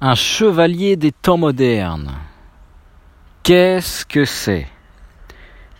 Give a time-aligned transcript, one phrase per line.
[0.00, 2.12] Un chevalier des temps modernes.
[3.42, 4.68] Qu'est-ce que c'est?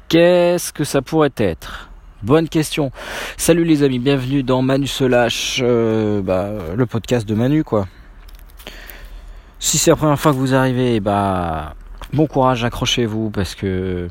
[0.08, 1.88] Qu'est-ce que ça pourrait être?
[2.24, 2.90] Bonne question.
[3.36, 7.86] Salut les amis, bienvenue dans Manu se lâche, euh, bah, le podcast de Manu quoi.
[9.60, 11.76] Si c'est la première fois que vous arrivez, bah
[12.12, 14.08] bon courage, accrochez-vous parce que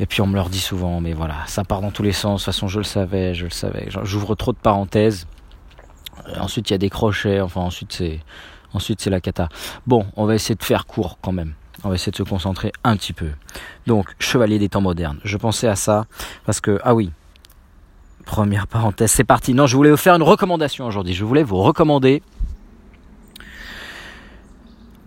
[0.00, 2.40] et puis on me le dit souvent, mais voilà, ça part dans tous les sens.
[2.40, 3.86] De toute façon, je le savais, je le savais.
[4.02, 5.28] J'ouvre trop de parenthèses.
[6.26, 7.40] Euh, ensuite, il y a des crochets.
[7.40, 8.18] Enfin, ensuite c'est
[8.74, 9.48] Ensuite, c'est la cata.
[9.86, 11.54] Bon, on va essayer de faire court quand même.
[11.84, 13.30] On va essayer de se concentrer un petit peu.
[13.86, 15.18] Donc, Chevalier des temps modernes.
[15.24, 16.06] Je pensais à ça
[16.44, 17.10] parce que, ah oui,
[18.26, 19.54] première parenthèse, c'est parti.
[19.54, 21.14] Non, je voulais vous faire une recommandation aujourd'hui.
[21.14, 22.22] Je voulais vous recommander.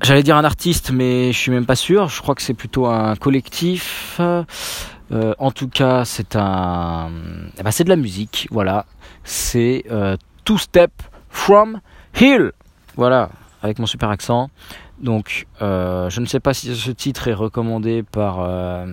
[0.02, 2.08] J'allais dire un artiste, mais je suis même pas sûr.
[2.08, 4.20] Je crois que c'est plutôt un collectif.
[4.20, 7.12] Euh, en tout cas, c'est un,
[7.58, 8.48] eh ben, c'est de la musique.
[8.50, 8.86] Voilà,
[9.24, 10.16] c'est euh,
[10.46, 10.92] Two Step
[11.30, 11.82] from
[12.20, 12.54] Hill.
[12.96, 13.30] Voilà,
[13.62, 14.50] avec mon super accent.
[15.02, 18.86] Donc, euh, je ne sais pas si ce titre est recommandé par euh,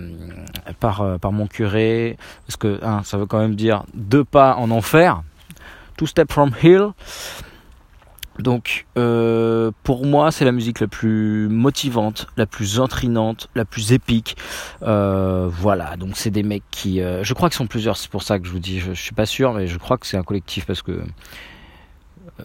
[0.79, 2.17] par, euh, par mon curé,
[2.47, 5.21] parce que hein, ça veut quand même dire deux pas en enfer,
[5.97, 6.89] two steps from hell.
[8.39, 8.85] Donc,
[9.83, 14.37] pour moi, c'est la musique la plus motivante, la plus entraînante, la plus épique.
[14.79, 17.97] voilà, donc c'est des mecs qui, je crois qu'ils sont plusieurs.
[17.97, 19.97] C'est pour ça que je vous dis, je, je suis pas sûr, mais je crois
[19.97, 21.01] que c'est un collectif parce que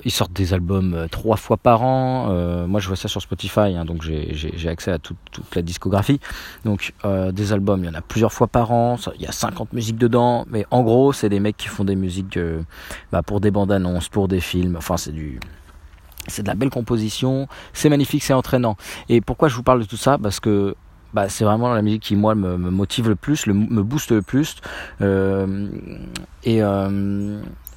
[0.05, 2.29] ils sortent des albums euh, trois fois par an.
[2.31, 5.17] Euh, moi, je vois ça sur Spotify, hein, donc j'ai accès à toute,
[5.55, 6.21] la discographie.
[6.65, 8.97] Donc, euh, des albums, il y en a plusieurs fois par an.
[9.17, 10.45] Il y a 50 musiques dedans.
[10.51, 12.39] Mais en gros, c'est des mecs qui font des musiques
[13.13, 14.77] bah, pour des bandes annonces, pour des films.
[14.77, 15.41] Enfin, c'est du.
[16.27, 18.79] C'est de la belle composition, c'est magnifique, c'est entraînant.
[19.11, 20.17] Et pourquoi je vous parle de tout ça?
[20.17, 20.75] Parce que
[21.13, 24.57] bah, c'est vraiment la musique qui moi me, motive le plus, me booste le plus.
[25.03, 26.61] et,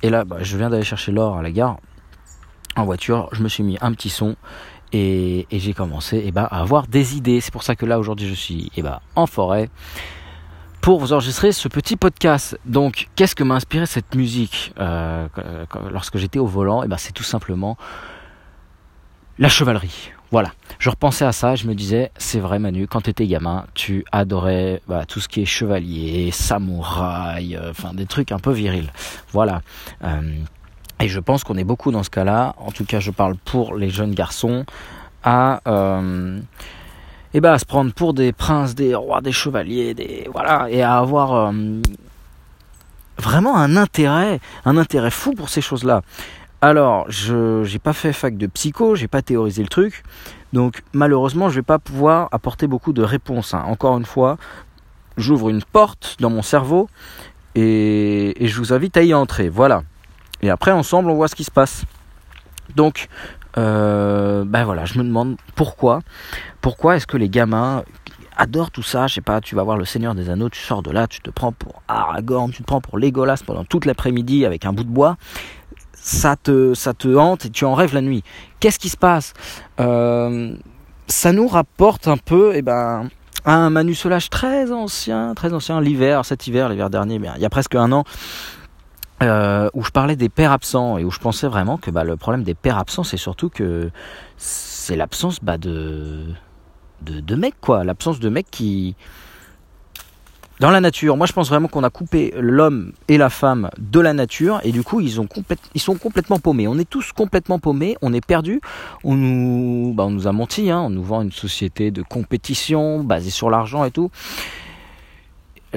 [0.02, 1.78] et là, bah, je viens d'aller chercher l'or à la gare
[2.80, 4.36] en voiture, je me suis mis un petit son
[4.94, 7.42] et, j'ai commencé eh ben, à avoir des idées.
[7.42, 9.70] C'est pour ça que là aujourd'hui je suis eh ben, en forêt
[10.82, 12.58] pour vous enregistrer ce petit podcast.
[12.66, 15.28] Donc qu'est-ce que m'a inspiré cette musique euh,
[15.92, 16.84] lorsque j'étais au volant?
[16.84, 17.78] Eh ben, C'est tout simplement
[19.40, 20.12] la chevalerie.
[20.30, 23.66] Voilà, je repensais à ça, je me disais, c'est vrai Manu, quand tu étais gamin,
[23.74, 28.92] tu adorais tout ce qui est chevalier, samouraï, euh, enfin des trucs un peu virils.
[29.32, 29.62] Voilà.
[30.04, 30.22] Euh,
[31.00, 33.76] et je pense qu'on est beaucoup dans ce cas-là, en tout cas je parle pour
[33.76, 34.66] les jeunes garçons,
[35.24, 36.40] à, euh,
[37.34, 40.82] eh ben, à se prendre pour des princes, des rois, des chevaliers, des voilà, et
[40.82, 41.52] à avoir euh,
[43.18, 46.02] vraiment un intérêt, un intérêt fou pour ces choses-là.
[46.62, 50.04] Alors, je n'ai pas fait fac de psycho, j'ai pas théorisé le truc,
[50.54, 53.54] donc malheureusement je vais pas pouvoir apporter beaucoup de réponses.
[53.54, 53.64] Hein.
[53.68, 54.38] Encore une fois,
[55.18, 56.90] j'ouvre une porte dans mon cerveau
[57.54, 59.50] et, et je vous invite à y entrer.
[59.50, 59.84] Voilà.
[60.42, 61.86] Et après, ensemble, on voit ce qui se passe.
[62.76, 63.08] Donc,
[63.58, 66.02] euh, ben voilà, je me demande pourquoi.
[66.62, 67.84] Pourquoi est-ce que les gamins
[68.38, 69.08] adorent tout ça?
[69.08, 71.22] Je sais pas, tu vas voir le Seigneur des Anneaux, tu sors de là, tu
[71.22, 74.84] te prends pour Aragorn, tu te prends pour Legolas pendant toute l'après-midi avec un bout
[74.84, 75.18] de bois.
[75.94, 78.24] Ça te, ça te hante et tu en rêves la nuit.
[78.60, 79.34] Qu'est-ce qui se passe?
[79.80, 80.56] Euh,
[81.08, 83.10] Ça nous rapporte un peu, eh ben,
[83.46, 87.46] un Manu Solage très ancien, très ancien, l'hiver, cet hiver, l'hiver dernier, mais il y
[87.46, 88.04] a presque un an,
[89.24, 92.18] euh, où je parlais des pères absents et où je pensais vraiment que bah, le
[92.18, 93.90] problème des pères absents, c'est surtout que
[94.38, 96.26] c'est l'absence bah, de,
[97.02, 97.84] de, mecs, quoi.
[97.84, 98.96] L'absence de mecs qui.
[100.60, 104.00] Dans la nature, moi je pense vraiment qu'on a coupé l'homme et la femme de
[104.00, 105.28] la nature et du coup ils, ont
[105.76, 106.68] ils sont complètement paumés.
[106.68, 108.60] On est tous complètement paumés, on est perdus.
[109.04, 110.80] On nous, bah, a menti, hein.
[110.80, 114.10] on nous vend une société de compétition basée sur l'argent et tout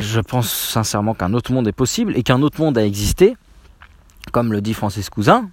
[0.00, 3.36] je pense sincèrement qu'un autre monde est possible et qu'un autre monde a existé,
[4.32, 5.48] comme le dit Francis Cousin,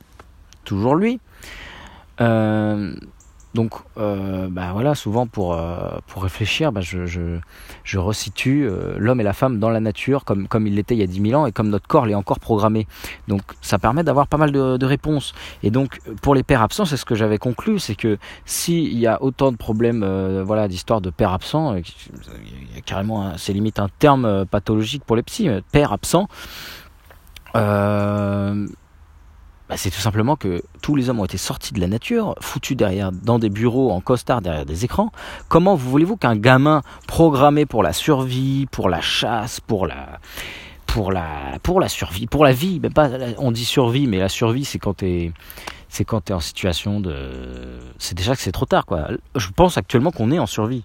[0.64, 1.20] toujours lui.
[2.22, 2.96] Euh,
[3.54, 9.20] donc, euh, bah voilà, souvent pour, euh, pour réfléchir, bah je, je, resitue euh, l'homme
[9.20, 11.42] et la femme dans la nature comme, comme il l'était il y a 10 000
[11.42, 12.88] ans et comme notre corps l'est encore programmé.
[13.28, 15.34] Donc, ça permet d'avoir pas mal de, de, réponses.
[15.64, 19.08] Et donc, pour les pères absents, c'est ce que j'avais conclu, c'est que s'il y
[19.08, 20.06] a autant de problèmes
[20.44, 25.16] voilà, d'histoire de pères absents, il y a carrément, c'est limite un terme pathologique pour
[25.16, 26.28] les psys, père absent.
[29.70, 32.78] Bah, c'est tout simplement que tous les hommes ont été sortis de la nature, foutus
[32.78, 35.12] derrière dans des bureaux en costard derrière des écrans.
[35.50, 40.20] Comment vous voulez-vous qu'un gamin programmé pour la survie, pour la chasse, pour la
[40.86, 44.30] pour la pour la survie, pour la vie, même pas on dit survie, mais la
[44.30, 45.34] survie c'est quand t'es
[45.90, 49.10] c'est quand t'es en situation de c'est déjà que c'est trop tard quoi.
[49.36, 50.84] Je pense actuellement qu'on est en survie.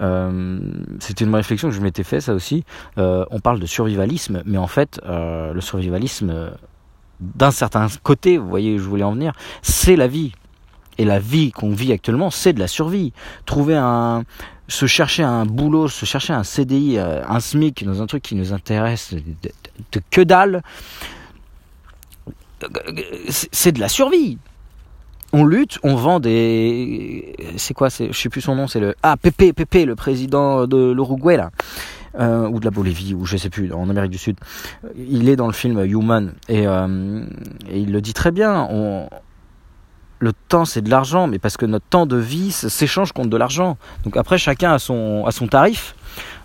[0.00, 0.60] Euh,
[1.00, 2.64] c'était une réflexion que je m'étais fait ça aussi.
[2.98, 6.50] Euh, on parle de survivalisme, mais en fait euh, le survivalisme
[7.20, 9.32] d'un certain côté, vous voyez où je voulais en venir,
[9.62, 10.32] c'est la vie.
[10.98, 13.12] Et la vie qu'on vit actuellement, c'est de la survie.
[13.46, 14.24] Trouver un,
[14.68, 18.34] se chercher un boulot, se chercher un CDI, euh, un SMIC dans un truc qui
[18.34, 20.62] nous intéresse de, que dalle,
[23.28, 24.38] c'est de la survie.
[25.32, 28.94] On lutte, on vend des, c'est quoi, c'est, je sais plus son nom, c'est le
[29.02, 31.50] ah Pepe, Pepe, le président de l'Uruguay là.
[32.18, 34.36] Euh, ou de la Bolivie, ou je sais plus, en Amérique du Sud.
[34.96, 37.24] Il est dans le film Human et, euh,
[37.70, 38.66] il le dit très bien.
[40.20, 43.36] Le temps c'est de l'argent, mais parce que notre temps de vie s'échange contre de
[43.36, 43.76] l'argent.
[44.04, 45.94] Donc après chacun a son, a son tarif.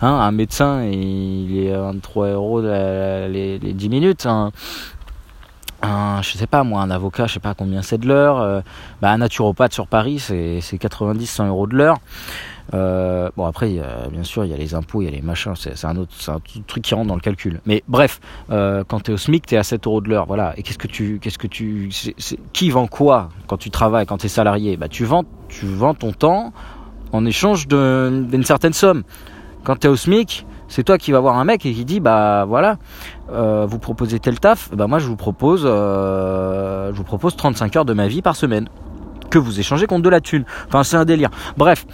[0.02, 4.28] Hein, un médecin il est à 23 euros les, les 10 minutes.
[4.28, 4.52] Un,
[6.22, 8.40] je sais pas moi, un avocat, je sais pas combien c'est de l'heure.
[8.40, 8.62] Euh,
[9.02, 11.98] bah, un naturopathe sur Paris c'est 90-100 euros de l'heure.
[12.74, 13.80] Euh, bon après,
[14.12, 16.14] bien sûr, il y a les impôts, il y a les machins, c'est un autre,
[16.68, 17.62] truc qui rentre dans le calcul.
[17.66, 18.20] Mais bref,
[18.52, 20.54] euh, quand tu es au SMIC, tu es à 7 euros de l'heure, voilà.
[20.58, 21.90] Et qu'est-ce que tu, qu'est-ce que tu,
[22.54, 24.78] qui vend quoi quand tu travailles, quand tu es salarié?
[24.78, 26.54] Bah tu vends, tu vends ton temps
[27.12, 29.04] en échange d'une certaine somme.
[29.64, 32.00] Quand tu es au SMIC, c'est toi qui vas voir un mec et qui dit
[32.00, 32.78] bah voilà,
[33.32, 37.86] euh, vous proposez tel taf, bah moi je vous propose, je vous propose 35 heures
[37.86, 38.68] de ma vie par semaine
[39.30, 40.46] que vous échangez contre de la thune.
[40.68, 41.30] Enfin c'est un délire.
[41.58, 41.86] Bref,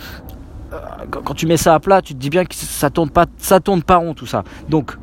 [1.10, 3.60] quand tu mets ça à plat, tu te dis bien que ça tourne pas, ça
[3.60, 4.44] tourne pas rond tout ça.
[4.70, 4.96] Donc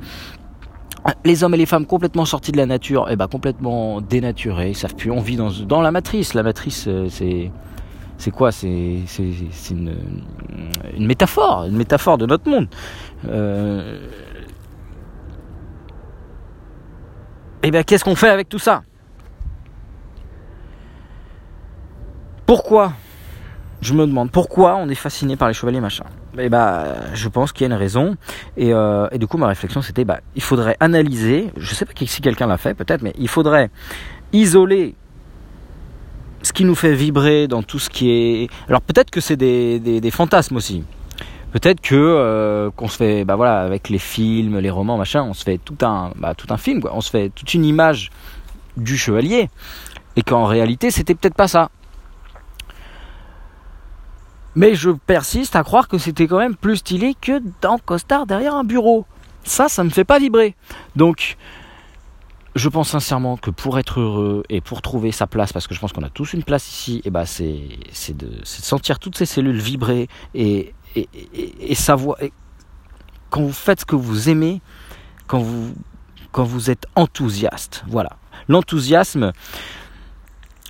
[1.24, 4.70] les hommes et les femmes complètement sortis de la nature, et eh ben complètement dénaturés,
[4.70, 5.10] ils savent plus.
[5.10, 6.34] On vit dans, la matrice.
[6.34, 7.50] La matrice, euh, c'est
[8.18, 8.50] c'est quoi?
[8.50, 9.02] C'est
[9.70, 9.94] une,
[10.98, 12.68] métaphore, une métaphore de notre monde.
[13.28, 14.08] Euh...
[17.62, 18.84] Et eh bien, qu'est-ce qu'on fait avec tout ça?
[22.46, 22.92] Pourquoi
[23.80, 26.04] je me demande pourquoi on est fasciné par les chevaliers machin.
[26.38, 26.84] Et bah,
[27.14, 28.16] je pense qu'il y a une raison.
[28.56, 31.50] Et, euh, et du coup, ma réflexion, c'était, bah, il faudrait analyser.
[31.56, 33.70] Je sais pas si quelqu'un l'a fait, peut-être, mais il faudrait
[34.32, 34.94] isoler
[36.42, 38.48] ce qui nous fait vibrer dans tout ce qui est.
[38.68, 40.84] Alors peut-être que c'est des, fantasmes aussi.
[41.52, 45.34] Peut-être que euh, qu'on se fait, bah voilà, avec les films, les romans, machin, on
[45.34, 46.82] se fait tout un, bah, tout un film.
[46.92, 48.10] On se fait toute une image
[48.76, 49.48] du chevalier,
[50.16, 51.70] et qu'en réalité, c'était peut-être pas ça.
[54.56, 58.54] Mais je persiste à croire que c'était quand même plus stylé que dans costard derrière
[58.54, 59.06] un bureau.
[59.44, 60.56] Ça, ça me fait pas vibrer.
[60.96, 61.36] Donc,
[62.56, 65.80] je pense sincèrement que pour être heureux et pour trouver sa place, parce que je
[65.80, 69.26] pense qu'on a tous une place ici, et eh ben c'est de, sentir toutes ces
[69.26, 70.72] cellules vibrer et
[71.74, 72.16] savoir.
[73.28, 74.62] quand vous faites ce que vous aimez,
[75.26, 75.74] quand vous,
[76.32, 77.84] quand vous êtes enthousiaste.
[77.88, 78.16] Voilà.
[78.48, 79.32] L'enthousiasme,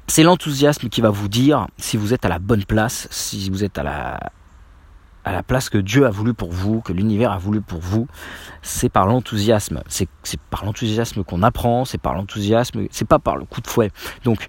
[0.07, 3.65] c'est l'enthousiasme qui va vous dire si vous êtes à la bonne place, si vous
[3.65, 7.81] êtes à la, place que Dieu a voulu pour vous, que l'univers a voulu pour
[7.81, 8.07] vous.
[8.63, 9.83] C'est par l'enthousiasme.
[9.89, 10.09] C'est
[10.51, 13.91] par l'enthousiasme qu'on apprend, c'est par l'enthousiasme, c'est pas par le coup de fouet.
[14.25, 14.47] Donc,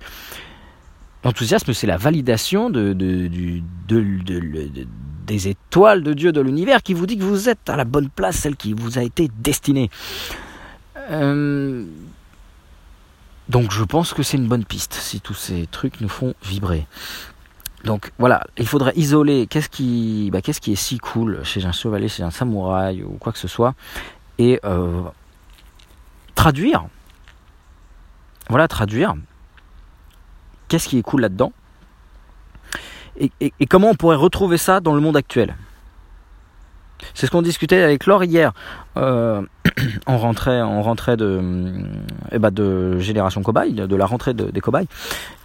[1.24, 3.28] l'enthousiasme, c'est la validation de, de,
[3.88, 4.88] de,
[5.26, 8.10] des étoiles de Dieu, de l'univers, qui vous dit que vous êtes à la bonne
[8.10, 9.90] place, celle qui vous a été destinée.
[11.12, 11.86] Euh,
[13.50, 16.86] donc je pense que c'est une bonne piste si tous ces trucs nous font vibrer.
[17.84, 21.72] Donc voilà, il faudrait isoler qu'est-ce qui, bah, qu'est-ce qui est si cool chez un
[21.72, 23.76] chevalier, chez un samouraï ou quoi que ce soit,
[24.38, 25.04] et euh,
[26.36, 26.88] traduire.
[28.50, 29.16] Voilà, traduire.
[30.68, 31.54] Qu'est-ce qui est cool là-dedans?
[33.20, 35.56] Et, et, comment on pourrait retrouver ça dans le monde actuel?
[37.14, 38.54] C'est ce qu'on discutait avec Laure hier.
[38.98, 39.42] Euh,
[40.08, 41.42] on rentrait, on rentrait de,
[42.32, 44.88] eh ben de Génération Cobaye, de, la rentrée des cobayes,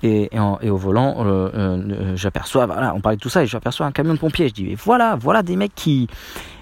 [0.02, 3.92] et, au volant, euh, euh, j'aperçois, voilà, on parlait de tout ça, et j'aperçois un
[3.92, 4.48] camion de pompiers.
[4.48, 6.08] Je dis, voilà, voilà des mecs qui,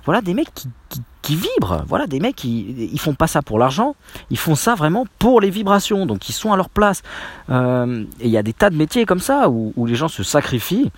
[0.04, 3.94] voilà des mecs qui, vibrent, voilà des mecs qui, ils font pas ça pour l'argent,
[4.30, 7.02] ils font ça vraiment pour les vibrations, donc ils sont à leur place.
[7.50, 10.24] Euh, et il y a des tas de métiers comme ça où les gens se
[10.24, 10.90] sacrifient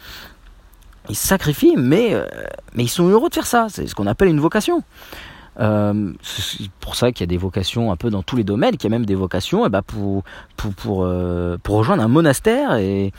[1.08, 2.14] ils se sacrifient, mais,
[2.74, 3.66] mais ils sont heureux de faire ça.
[3.68, 4.82] C'est ce qu'on appelle une vocation.
[5.60, 8.76] Euh, c'est pour ça qu'il y a des vocations un peu dans tous les domaines,
[8.76, 10.24] qu'il y a même des vocations eh ben pour,
[10.56, 13.12] pour, pour, euh, rejoindre un monastère et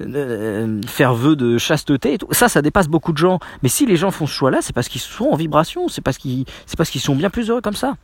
[0.00, 2.18] euh, faire vœu de chasteté.
[2.32, 3.38] Ça, ça dépasse beaucoup de gens.
[3.62, 6.18] Mais si les gens font ce choix-là, c'est parce qu'ils sont en vibration, c'est parce
[6.18, 6.44] qu'ils,
[6.90, 7.96] qu'ils sont bien plus heureux comme ça.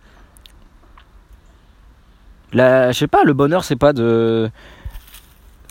[2.53, 4.51] Là, je sais pas, le bonheur, c'est pas de.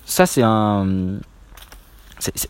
[0.06, 1.18] Ça, c'est un.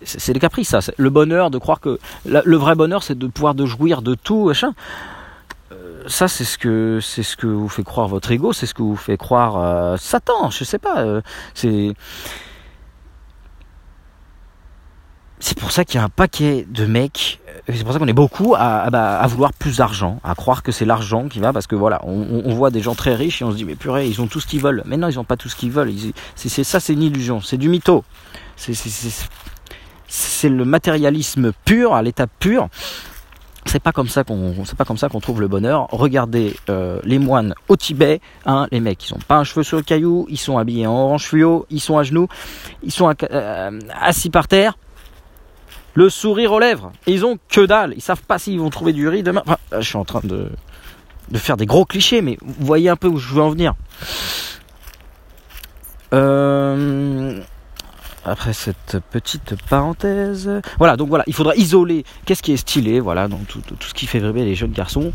[0.04, 0.80] C'est des caprices, ça.
[0.98, 2.00] Le bonheur, de croire que.
[2.26, 4.74] Le vrai bonheur, c'est de pouvoir de jouir de tout, machin
[6.08, 8.96] ça, c'est ce que ce que vous fait croire votre ego, c'est ce que vous
[8.96, 10.50] fait croire euh, Satan.
[10.50, 11.00] Je sais pas.
[11.00, 11.22] Euh,
[11.54, 11.94] c'est
[15.40, 17.40] c'est pour ça qu'il y a un paquet de mecs.
[17.48, 20.64] Euh, c'est pour ça qu'on est beaucoup à, bah, à, vouloir plus d'argent, à croire
[20.64, 23.46] que c'est l'argent qui va, parce que voilà, on, voit des gens très riches et
[23.46, 24.84] on se dit mais purée, ils ont tout ce qu'ils veulent.
[24.86, 25.92] Mais non, ils ont pas tout ce qu'ils veulent.
[26.36, 28.04] Ça, c'est une illusion, c'est du mytho.
[28.56, 28.74] c'est
[30.50, 32.70] le matérialisme pur, à l'état pur.
[33.68, 35.88] C'est pas comme ça qu'on, c'est pas comme ça qu'on trouve le bonheur.
[35.92, 39.78] Regardez euh, les moines au Tibet, hein, les mecs, ils sont pas un cheveu sur
[39.78, 42.28] le caillou, ils sont habillés en orange fluo, ils sont à genoux,
[42.84, 44.78] ils sont euh, assis par terre,
[45.96, 46.92] le sourire aux lèvres.
[47.08, 47.94] Ils ont que dalle.
[47.96, 49.44] Ils savent pas s'ils vont trouver du riz demain.
[49.72, 50.52] je suis en train de,
[51.32, 53.74] de faire des gros clichés, mais vous voyez un peu où je veux en venir.
[56.14, 57.42] Euh,
[58.26, 63.28] après cette petite parenthèse, voilà, donc voilà, il faudra isoler qu'est-ce qui est stylé, voilà,
[63.28, 65.12] dans tout, ce qui fait vibrer les jeunes garçons.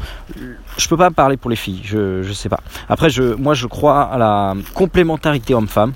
[0.77, 2.61] Je peux pas parler pour les filles, je, je sais pas.
[2.89, 5.93] Après, je, moi, je crois à la complémentarité homme-femme.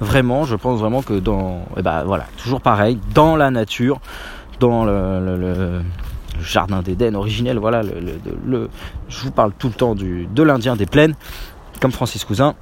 [0.00, 4.00] Vraiment, je pense vraiment que dans, eh ben, voilà, toujours pareil, dans la nature,
[4.58, 5.82] dans le,
[6.40, 8.68] jardin d'Éden originel, voilà, le,
[9.08, 11.14] je vous parle tout le temps du, de l'Indien des plaines,
[11.80, 12.54] comme Francis Cousin.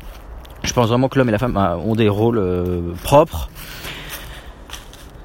[0.64, 3.50] Je pense vraiment que l'homme et la femme euh, ont des rôles euh, propres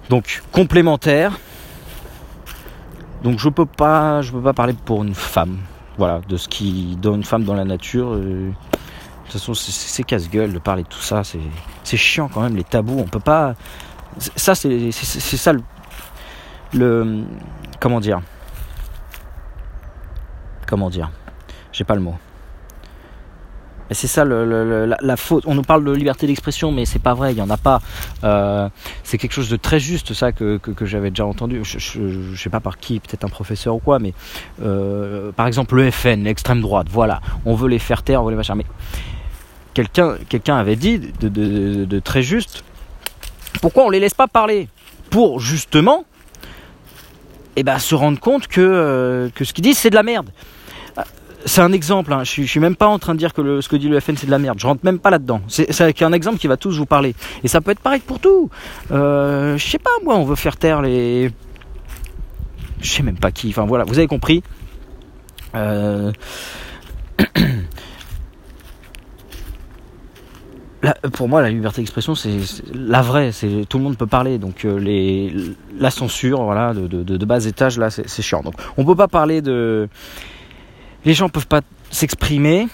[0.10, 1.40] donc complémentaire.
[3.24, 5.60] Donc je peux pas, je peux pas parler pour une femme.
[5.98, 8.14] Voilà, de ce qui donne une femme dans la nature.
[8.14, 8.54] Euh, de
[9.24, 11.22] toute façon, c'est casse-gueule de parler de tout ça.
[11.84, 12.98] C'est chiant quand même les tabous.
[12.98, 13.56] On peut pas.
[14.18, 15.62] Ça, c'est ça le,
[16.74, 17.24] le.
[17.80, 18.22] Comment dire?
[20.68, 21.12] Comment dire?
[21.72, 22.16] J'ai pas le mot
[23.92, 25.46] c'est ça la, faute.
[25.48, 27.34] On nous parle de liberté d'expression, mais c'est pas vrai.
[27.34, 27.82] Il y en a pas.
[28.24, 28.70] Euh,
[29.04, 31.62] c'est quelque chose de très juste, ça que, j'avais déjà entendu.
[31.64, 34.14] Je, ne sais pas par qui, peut-être un professeur ou quoi, mais
[34.62, 36.88] euh, par exemple le FN, l'extrême droite.
[36.90, 38.56] Voilà, on veut les faire taire, on veut les machin.
[38.56, 38.66] Mais
[39.74, 42.64] quelqu'un, quelqu'un avait dit de, très juste.
[43.62, 44.68] Pourquoi on les laisse pas parler?
[45.10, 46.06] Pour justement,
[47.56, 50.30] eh ben, se rendre compte que, euh, que ce qu'ils disent c'est de la merde
[51.50, 52.24] c'est un exemple, hein.
[52.24, 54.28] je, suis, même pas en train de dire que ce que dit le FN c'est
[54.28, 55.42] de la merde, je rentre même pas là-dedans.
[55.48, 57.16] C'est un exemple qui va tous vous parler.
[57.44, 58.52] Et ça peut être pareil pour tout.
[58.92, 61.32] Euh, je sais pas, moi, on veut faire taire les.
[62.82, 64.44] Je sais même pas qui, enfin voilà, vous avez compris.
[65.56, 66.12] Euh,
[71.14, 72.38] pour moi, la liberté d'expression, c'est
[72.74, 73.32] la vraie.
[73.32, 74.38] C'est tout le monde peut parler.
[74.38, 75.34] Donc euh, les,
[75.80, 78.44] la censure, voilà, de, de, de bas étage, là, c'est chiant.
[78.44, 79.90] Donc on peut pas parler de
[81.06, 82.68] les gens peuvent pas s'exprimer.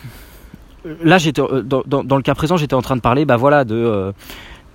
[1.03, 4.13] Là, j'étais euh, dans, le cas présent, j'étais en train de parler, bah voilà, de,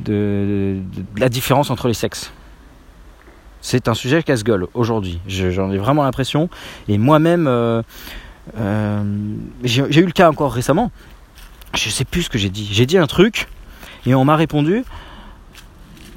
[0.09, 0.81] euh,
[1.17, 2.33] la différence entre les sexes.
[3.61, 5.21] C'est un sujet casse-gueule aujourd'hui.
[5.27, 6.49] J'en ai vraiment l'impression.
[6.89, 7.83] Et moi-même, euh,
[9.63, 10.91] j'ai eu le cas encore récemment.
[11.75, 12.69] Je sais plus ce que j'ai dit.
[12.73, 13.49] J'ai dit un truc
[14.07, 14.85] et on m'a répondu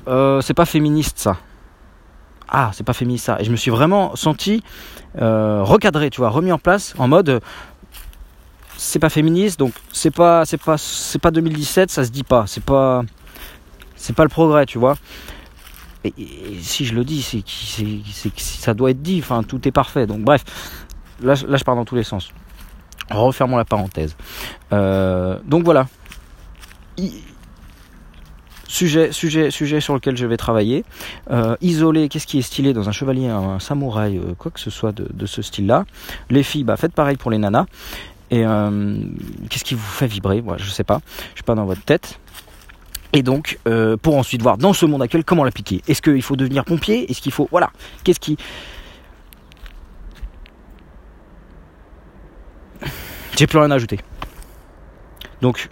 [0.06, 1.38] c'est pas féministe ça
[2.54, 3.38] ah c'est pas féministe ça.
[3.40, 4.64] Et je me suis vraiment senti
[5.20, 7.42] euh, recadré tu vois remis en place en mode
[8.78, 12.46] c'est pas féministe donc c'est pas c'est pas c'est pas 2017 ça se dit pas.
[12.48, 13.04] C'est pas
[13.96, 14.96] c'est pas le progrès tu vois.
[16.06, 16.14] Et,
[16.62, 20.06] si je le dis c'est que ça doit être dit enfin tout est parfait.
[20.06, 20.44] Donc bref
[21.22, 22.30] là, là je pars dans tous les sens.
[23.10, 24.16] Refermons la parenthèse.
[24.72, 25.88] Euh, donc voilà
[28.74, 30.84] Sujet, sujet, sujet sur lequel je vais travailler.
[31.30, 34.72] Euh, isoler, qu'est-ce qui est stylé dans un chevalier, un, samouraï, euh, quoi que ce
[34.72, 35.86] soit de, ce style-là.
[36.32, 37.68] Les filles, bah, faites pareil pour les nanas.
[38.32, 38.98] Et euh,
[39.48, 40.42] qu'est-ce qui vous fait vibrer?
[40.42, 41.02] Moi, Je sais pas.
[41.34, 42.20] Je suis pas dans votre tête.
[43.14, 43.60] Et donc,
[44.02, 45.84] pour ensuite voir dans ce monde actuel comment l'appliquer.
[45.88, 47.12] Est-ce qu'il faut devenir pompier?
[47.12, 47.48] Est-ce qu'il faut...
[47.52, 47.70] Voilà.
[48.04, 48.38] Qu'est-ce qui...
[53.38, 54.00] J'ai plus rien à ajouter.
[55.44, 55.70] Donc,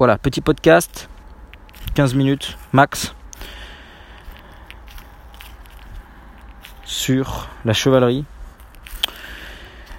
[0.00, 1.08] voilà, petit podcast.
[1.94, 3.14] 15 minutes max
[6.84, 8.24] sur la chevalerie.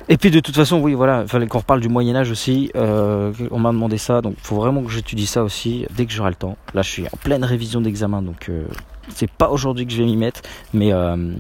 [0.07, 2.71] Et puis de toute façon, oui, voilà, il fallait qu'on reparle du Moyen Âge aussi.
[2.75, 6.11] Euh, on m'a demandé ça, donc il faut vraiment que j'étudie ça aussi dès que
[6.11, 6.57] j'aurai le temps.
[6.75, 8.65] Là, je suis en pleine révision d'examen, donc euh,
[9.09, 10.41] c'est pas aujourd'hui que je vais m'y mettre,
[10.73, 11.33] mais euh,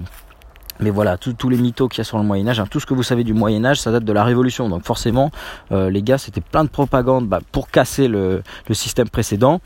[0.79, 2.85] mais voilà, tous les mythos qu'il y a sur le Moyen Âge, hein, tout ce
[2.85, 4.67] que vous savez du Moyen Âge, ça date de la Révolution.
[4.67, 5.31] Donc forcément,
[5.71, 8.41] euh, les gars, c'était plein de propagande bah, pour casser le,
[8.71, 9.61] système précédent,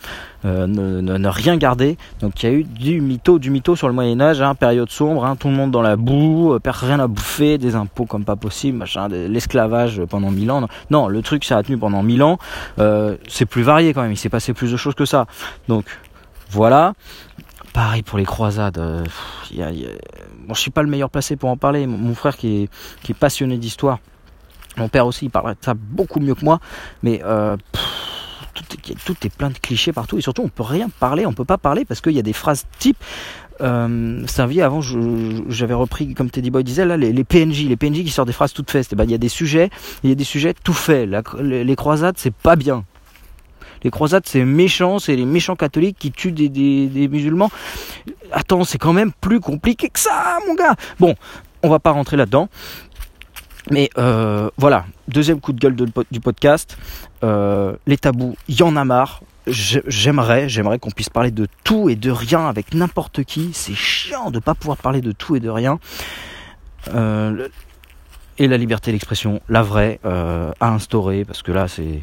[0.45, 1.97] euh, ne, rien garder.
[2.21, 4.89] Donc il y a eu du mytho, du mytho sur le Moyen Âge, hein, période
[4.89, 8.23] sombre, hein, tout le monde dans la boue, euh, rien à bouffer, des impôts comme
[8.23, 10.67] pas possible, machin, l'esclavage pendant mille ans.
[10.91, 12.37] Non, le truc ça a tenu pendant mille ans.
[13.27, 14.11] c'est plus varié quand même.
[14.11, 15.25] Il s'est passé plus de choses que ça.
[15.67, 15.85] Donc
[16.51, 16.93] voilà.
[17.79, 18.77] Pareil pour les croisades.
[18.77, 19.05] Euh,
[19.53, 21.87] bon, je suis pas le meilleur placé pour en parler.
[21.87, 22.67] Mon, frère qui
[23.07, 23.99] est, passionné d'histoire,
[24.75, 26.59] mon père aussi, il parle de ça beaucoup mieux que moi.
[27.03, 27.55] Mais euh,
[29.05, 31.57] tout, est, plein de clichés partout et surtout on peut rien parler, on peut pas
[31.57, 33.01] parler parce qu'il y a des phrases types.
[33.61, 38.27] Euh, avant, j'avais repris, comme Teddy Boy disait, là, les, PNJ, les PNJ qui sortent
[38.27, 38.93] des phrases toutes faites.
[38.93, 39.69] Ben, il y a des sujets,
[40.03, 41.09] il y a des sujets tout faits.
[41.39, 42.83] les croisades, c'est pas bien
[43.83, 47.51] Les croisades, c'est méchant, c'est les méchants catholiques qui tuent des, musulmans.
[48.31, 50.75] Attends, c'est quand même plus compliqué que ça, mon gars.
[50.99, 51.15] Bon,
[51.63, 52.49] on va pas rentrer là-dedans.
[53.71, 55.75] Mais euh, voilà, deuxième coup de gueule
[56.11, 56.77] du podcast.
[57.23, 59.21] Euh, les tabous, il y en a marre.
[59.47, 63.51] J'aimerais, j'aimerais qu'on puisse parler de tout et de rien avec n'importe qui.
[63.53, 65.79] C'est chiant de ne pas pouvoir parler de tout et de rien.
[66.93, 67.47] Euh,
[68.37, 72.01] et la liberté d'expression, la vraie, à instaurer, parce que là, c'est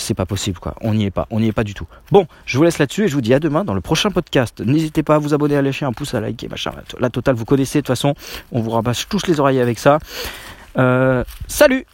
[0.00, 0.74] c'est pas possible quoi.
[0.80, 1.86] On n'y est pas, on n'y est pas du tout.
[2.10, 4.60] Bon, je vous laisse là-dessus et je vous dis à demain dans le prochain podcast.
[4.60, 6.72] N'hésitez pas à vous abonner, à lâcher un pouce, à liker, machin.
[6.98, 8.14] La totale, vous connaissez de toute façon.
[8.52, 9.98] On vous rabâche tous les oreilles avec ça.
[10.76, 11.86] Euh, salut